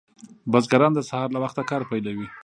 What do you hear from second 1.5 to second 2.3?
کار پیلوي.